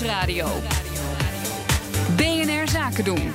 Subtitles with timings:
[0.00, 0.48] Nieuwsradio.
[2.16, 3.32] BNR Zaken doen.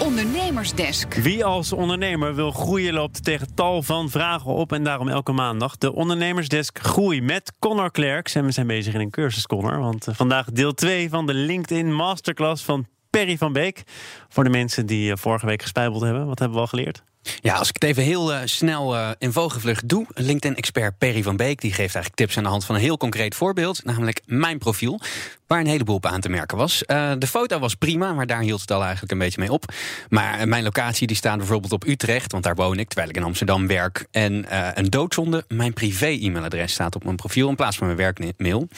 [0.00, 1.14] Ondernemersdesk.
[1.14, 5.78] Wie als ondernemer wil groeien loopt tegen tal van vragen op en daarom elke maandag
[5.78, 8.34] de Ondernemersdesk Groei met Connor Klerks.
[8.34, 11.34] En we zijn bezig in een cursus, Connor, want eh, vandaag deel 2 van de
[11.34, 13.82] LinkedIn Masterclass van Perry van Beek.
[14.28, 17.02] Voor de mensen die eh, vorige week gespijbeld hebben, wat hebben we al geleerd?
[17.40, 20.06] Ja, als ik het even heel uh, snel uh, in vogelvlucht doe.
[20.14, 23.34] LinkedIn-expert Perry van Beek die geeft eigenlijk tips aan de hand van een heel concreet
[23.34, 23.84] voorbeeld.
[23.84, 25.00] Namelijk mijn profiel,
[25.46, 26.82] waar een heleboel op aan te merken was.
[26.86, 29.72] Uh, de foto was prima, maar daar hield het al eigenlijk een beetje mee op.
[30.08, 33.22] Maar mijn locatie die staat bijvoorbeeld op Utrecht, want daar woon ik, terwijl ik in
[33.22, 34.06] Amsterdam werk.
[34.10, 34.46] En
[34.78, 38.68] een doodzonde, mijn privé-e-mailadres staat op mijn profiel in plaats van mijn werkmail.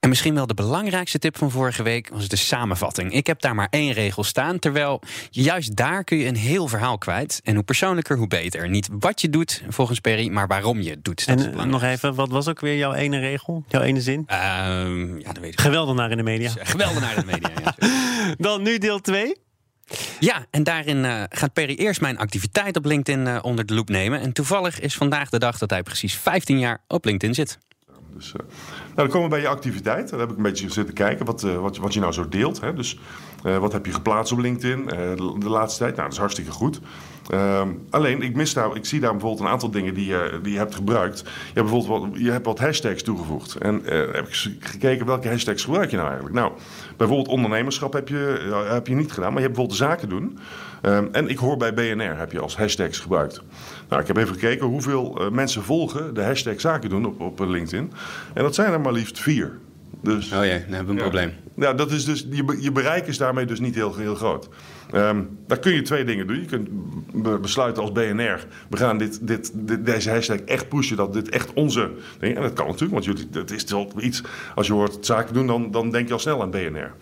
[0.00, 3.12] En misschien wel de belangrijkste tip van vorige week was de samenvatting.
[3.12, 6.98] Ik heb daar maar één regel staan, terwijl juist daar kun je een heel verhaal
[6.98, 7.40] kwijt.
[7.44, 8.68] En hoe persoonlijker, hoe beter.
[8.68, 11.26] Niet wat je doet, volgens Perry, maar waarom je het doet.
[11.26, 13.64] Dat en nog even, wat was ook weer jouw ene regel?
[13.68, 14.26] Jouw ene zin?
[14.30, 14.36] Uh,
[15.18, 15.60] ja, dat weet ik.
[15.60, 16.50] Geweldenaar in de media.
[16.56, 17.74] Geweldenaar in de media, ja.
[18.46, 19.36] Dan nu deel 2.
[20.20, 23.88] Ja, en daarin uh, gaat Perry eerst mijn activiteit op LinkedIn uh, onder de loep
[23.88, 24.20] nemen.
[24.20, 27.58] En toevallig is vandaag de dag dat hij precies 15 jaar op LinkedIn zit.
[28.14, 30.10] Dus, uh, nou, dan komen we bij je activiteit.
[30.10, 32.60] Daar heb ik een beetje zitten kijken wat, uh, wat, wat je nou zo deelt.
[32.60, 32.74] Hè.
[32.74, 32.98] Dus
[33.44, 35.90] uh, wat heb je geplaatst op LinkedIn de, de, laatste tijd?
[35.90, 36.80] Nou, dat is hartstikke goed.
[37.28, 40.58] Ehm, alleen, ik, mis daar, ik zie daar bijvoorbeeld een aantal dingen die, je, die
[40.58, 41.18] hebt gebruikt.
[41.18, 43.54] Je hebt bijvoorbeeld wat, je hebt wat hashtags toegevoegd.
[43.54, 46.36] En heb ik gekeken welke hashtags gebruik je nou eigenlijk?
[46.36, 46.52] Nou,
[46.96, 50.38] bijvoorbeeld ondernemerschap heb je, heb je niet gedaan, maar je hebt bijvoorbeeld zaken doen.
[50.82, 53.42] Um, en ik hoor bij BNR heb je als hashtags gebruikt.
[53.88, 57.40] Nou, ik heb even gekeken hoeveel uh, mensen volgen de hashtag zaken doen op, op
[57.40, 57.92] LinkedIn.
[58.34, 59.58] En dat zijn er maar liefst vier.
[60.02, 61.02] Dus, oh jee, dan hebben we een ja.
[61.02, 61.32] probleem.
[61.56, 64.48] Ja, dat is dus, je, je bereik is daarmee dus niet heel, heel groot.
[64.94, 66.40] Um, daar kun je twee dingen doen.
[66.40, 66.68] Je kunt
[67.40, 69.52] besluiten als BNR, we gaan dit, dit,
[69.84, 73.50] deze hashtag echt pushen, dat dit echt onze En dat kan natuurlijk, want jullie, dat
[73.50, 74.22] is wel iets,
[74.54, 76.92] als je hoort zaken doen, dan, dan denk je al snel aan BNR.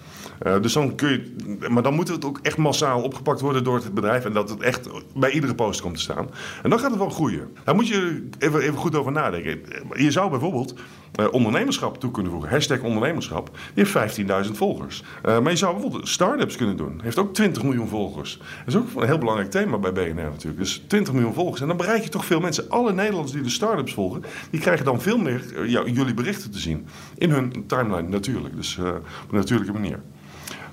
[0.47, 3.75] Uh, dus dan kun je, maar dan moet het ook echt massaal opgepakt worden door
[3.75, 6.31] het bedrijf en dat het echt bij iedere post komt te staan.
[6.63, 7.49] En dan gaat het wel groeien.
[7.65, 9.61] Daar moet je even, even goed over nadenken.
[9.95, 10.75] Je zou bijvoorbeeld
[11.21, 12.51] uh, ondernemerschap toe kunnen voegen.
[12.51, 13.51] Hashtag ondernemerschap.
[13.75, 15.03] Die heeft 15.000 volgers.
[15.27, 17.01] Uh, maar je zou bijvoorbeeld start-ups kunnen doen.
[17.03, 18.39] Heeft ook 20 miljoen volgers.
[18.39, 20.59] Dat is ook een heel belangrijk thema bij BNR natuurlijk.
[20.59, 21.61] Dus 20 miljoen volgers.
[21.61, 22.71] En dan bereik je toch veel mensen.
[22.71, 26.59] Alle Nederlanders die de start-ups volgen, die krijgen dan veel meer uh, jullie berichten te
[26.59, 26.87] zien.
[27.19, 28.57] In hun timeline natuurlijk.
[28.57, 30.01] Dus op een natuurlijke manier.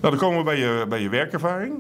[0.02, 1.74] Nou, dan komen we bij je, bij je werkervaring.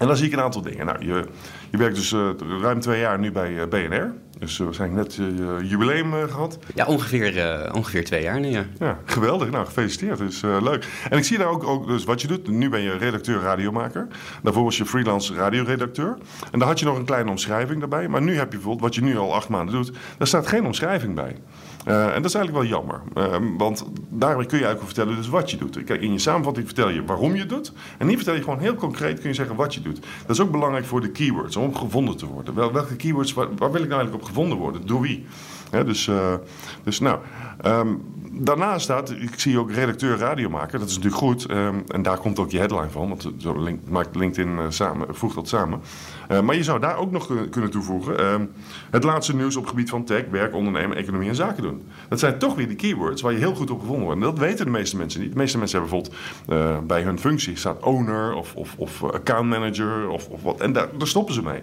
[0.00, 0.86] En dan zie ik een aantal dingen.
[0.86, 1.24] Nou, je,
[1.70, 2.28] je werkt dus uh,
[2.60, 4.12] ruim twee jaar nu bij uh, BNR.
[4.38, 6.58] Dus we zijn net je jubileum gehad.
[6.74, 8.64] Ja, ongeveer, ongeveer twee jaar nu, ja.
[8.78, 9.50] Ja, geweldig.
[9.50, 10.18] Nou, gefeliciteerd.
[10.18, 10.86] Dat is leuk.
[11.10, 12.48] En ik zie daar ook, ook dus wat je doet.
[12.48, 14.06] Nu ben je redacteur radiomaker.
[14.42, 16.18] Daarvoor was je freelance radioredacteur.
[16.52, 18.08] En daar had je nog een kleine omschrijving daarbij.
[18.08, 19.92] Maar nu heb je bijvoorbeeld, wat je nu al acht maanden doet...
[20.18, 21.36] daar staat geen omschrijving bij.
[21.86, 23.02] Uh, en dat is eigenlijk wel jammer.
[23.14, 25.84] Uh, want daarmee kun je eigenlijk vertellen dus wat je doet.
[25.84, 27.72] Kijk, in je samenvatting vertel je waarom je het doet.
[27.98, 29.89] En hier vertel je gewoon heel concreet kun je zeggen wat je doet.
[29.98, 32.54] Dat is ook belangrijk voor de keywords, om gevonden te worden.
[32.54, 34.86] Wel, welke keywords, waar, waar, wil ik nou eigenlijk op gevonden worden?
[34.86, 35.26] Door wie?
[35.70, 36.34] Dus, uh,
[36.82, 37.18] dus nou...
[37.66, 41.50] Um, daarnaast staat, ik zie ook redacteur radiomaker, dat is natuurlijk goed.
[41.50, 45.14] Um, en daar komt ook je headline van, want zo link, maakt LinkedIn uh, samen,
[45.14, 45.80] voegt dat samen.
[46.30, 48.32] Uh, maar je zou daar ook nog kunnen toevoegen.
[48.32, 48.50] Um,
[48.90, 51.82] het laatste nieuws op het gebied van tech, werk, ondernemen, economie en zaken doen.
[52.08, 54.20] Dat zijn toch weer die keywords waar je heel goed op gevonden wordt.
[54.20, 55.32] En dat weten de meeste mensen niet.
[55.32, 56.00] De meeste mensen hebben
[56.46, 60.60] bijvoorbeeld bij hun functie staat owner of, of, of account manager of, of wat.
[60.60, 61.62] En daar, daar stoppen ze mee.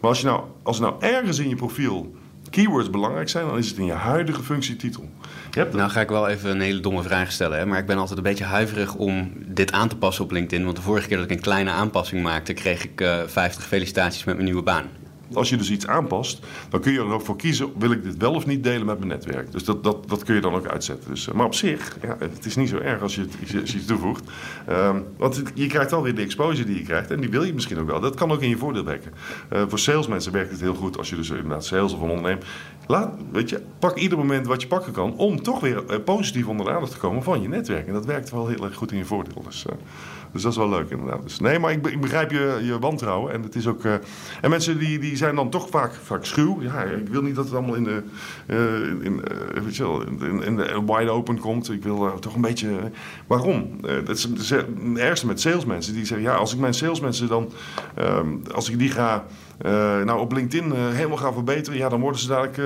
[0.00, 2.14] Maar als, je nou, als nou ergens in je profiel
[2.50, 5.08] keywords belangrijk zijn, dan is het in je huidige functietitel.
[5.50, 7.58] Je nou ga ik wel even een hele domme vraag stellen.
[7.58, 7.66] Hè?
[7.66, 10.64] Maar ik ben altijd een beetje huiverig om dit aan te passen op LinkedIn.
[10.64, 14.24] Want de vorige keer dat ik een kleine aanpassing maakte, kreeg ik uh, 50 felicitaties
[14.24, 14.84] met mijn nieuwe baan.
[15.34, 18.16] Als je dus iets aanpast, dan kun je er ook voor kiezen: wil ik dit
[18.16, 19.52] wel of niet delen met mijn netwerk?
[19.52, 21.10] Dus dat, dat, dat kun je dan ook uitzetten.
[21.10, 24.30] Dus, maar op zich, ja, het is niet zo erg als je het toevoegt.
[24.70, 27.10] Um, want je krijgt alweer de exposure die je krijgt.
[27.10, 28.00] En die wil je misschien ook wel.
[28.00, 29.12] Dat kan ook in je voordeel werken.
[29.52, 32.46] Uh, voor salesmensen werkt het heel goed als je dus inderdaad sales of een ondernemer.
[32.86, 36.46] Laat, weet je, pak ieder moment wat je pakken kan om toch weer uh, positief
[36.46, 37.86] onder de aandacht te komen van je netwerk.
[37.86, 39.42] En dat werkt wel heel erg goed in je voordeel.
[39.46, 39.64] Dus,
[40.32, 41.22] dus dat is wel leuk inderdaad.
[41.22, 43.32] Dus, nee, maar ik, ik begrijp je, je wantrouwen.
[43.32, 43.94] En, het is ook, uh,
[44.40, 46.62] en mensen die, die zijn dan toch vaak, vaak schuw.
[46.62, 48.02] Ja, ik wil niet dat het allemaal in de,
[48.46, 49.22] uh, in,
[49.56, 49.78] uh, weet
[50.20, 51.70] in, in, de wide open komt.
[51.70, 52.68] Ik wil toch een beetje...
[53.26, 53.80] waarom?
[53.80, 54.66] dat is het
[54.96, 55.94] ergste met salesmensen.
[55.94, 57.52] Die zeggen, ja, als ik mijn salesmensen dan...
[58.52, 59.24] als ik die ga...
[60.04, 61.78] nou, op LinkedIn helemaal ga verbeteren...
[61.78, 62.58] Ja, dan worden ze dadelijk...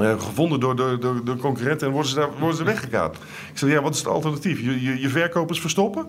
[0.00, 2.88] Uh, gevonden door de, door, door concurrenten en worden ze, daar, worden ze.
[3.52, 4.60] Ik zei, ja, wat is het alternatief?
[4.60, 6.06] Je, je, je verkopers verstoppen?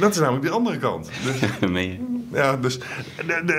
[0.00, 1.10] Dat is namelijk de andere kant.
[1.24, 1.40] Dus,
[2.32, 2.80] Ja, dus,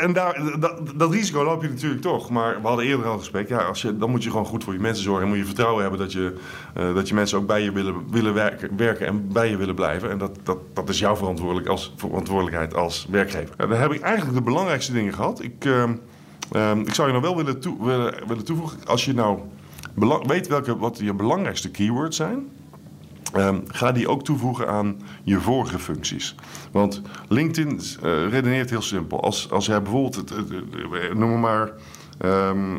[0.02, 2.30] en daar, dat, dat risico loop je natuurlijk toch.
[2.30, 3.50] Maar we hadden eerder al gesprek.
[3.50, 5.24] Ja, als je, dan moet je gewoon goed voor je mensen zorgen.
[5.24, 6.34] En moet je vertrouwen hebben dat je,
[6.74, 9.76] eh, dat je mensen ook bij je willen, willen werken, werken en bij je willen
[9.76, 10.10] blijven.
[10.10, 13.56] En dat, dat, dat is jouw verantwoordelijk als, verantwoordelijkheid als werkgever.
[13.58, 15.44] En dan heb ik eigenlijk de belangrijkste dingen gehad.
[15.44, 15.94] Ik, ehm,
[16.52, 18.78] ehm, ik zou je nog wel willen, toe, willen, willen toevoegen.
[18.86, 19.40] Als je nou
[20.28, 22.48] weet welke, wat je belangrijkste keywords zijn.
[23.34, 26.36] Ehm, ga die ook toevoegen aan je vorige functies.
[26.72, 29.22] Want LinkedIn eh, redeneert heel simpel.
[29.24, 31.72] Als, als jij bijvoorbeeld, het, het- noem maar,
[32.18, 32.78] ehm,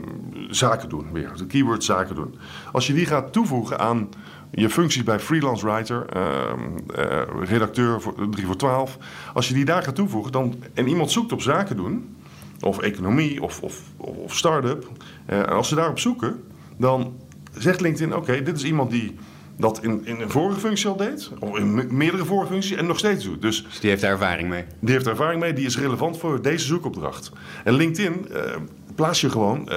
[0.49, 1.33] zaken doen weer.
[1.37, 2.35] De keyword zaken doen.
[2.73, 4.09] Als je die gaat toevoegen aan
[4.51, 8.99] je functies bij freelance writer, eh, redacteur voor 3 voor 12.
[9.35, 12.17] Als je die daar gaat toevoegen dan, en iemand zoekt op zaken doen,
[12.61, 14.89] of economie of, of, of, start-up.
[15.27, 16.43] eh, en als ze daarop zoeken,
[16.77, 17.13] dan
[17.59, 19.17] zegt LinkedIn: oké, dit is iemand die
[19.57, 22.87] dat in, in een vorige functie al deed, of in me- meerdere vorige functies en
[22.87, 23.43] nog steeds doet.
[23.43, 24.65] Dus Dus die heeft daar ervaring mee.
[24.81, 27.33] die heeft ervaring mee, die is relevant voor deze zoekopdracht.
[27.65, 28.43] En LinkedIn eh,
[28.95, 29.77] plaats je gewoon eh,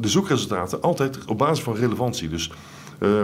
[0.00, 2.28] de zoekresultaten altijd op basis van relevantie.
[2.28, 2.50] Dus,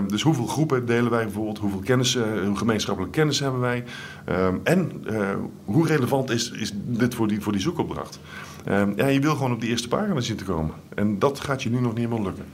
[0.09, 2.15] dus hoeveel groepen delen wij bijvoorbeeld, hoeveel kennis,
[2.47, 3.85] hoe gemeenschappelijke kennis hebben wij.
[4.25, 5.03] eh, en
[5.65, 8.21] hoe relevant is, is dit voor die, voor die zoekopdracht.
[8.65, 10.75] Eh, ja, je wil gewoon op die eerste pagina zien te komen.
[10.95, 12.45] En dat gaat je nu nog niet helemaal lukken.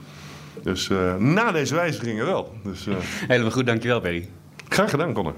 [0.63, 2.53] Dus eh, na deze wijzigingen wel.
[2.63, 2.95] Dus eh,
[3.27, 4.29] Helemaal goed, dankjewel Perry.
[4.69, 5.33] graag gedaan, Connor.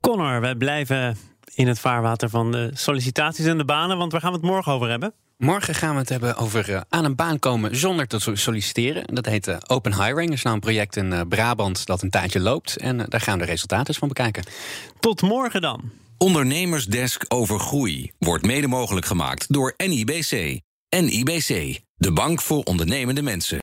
[0.00, 1.16] Connor, wij blijven
[1.54, 4.72] in het vaarwater van de sollicitaties en de banen, want waar gaan we het morgen
[4.72, 5.12] over hebben?
[5.36, 9.14] Morgen gaan we het hebben over eh, aan een baan komen zonder te so- solliciteren.
[9.14, 10.26] Dat heet Open Hiring.
[10.28, 12.76] Dat is nou een project in Brabant dat een tijdje loopt.
[12.76, 14.44] En daar gaan we de resultaten van bekijken.
[15.00, 15.90] Tot morgen dan.
[16.18, 20.60] Ondernemersdesk over groei wordt mede mogelijk gemaakt door NIBC.
[21.00, 23.54] NIBC, de bank voor ondernemende mensen.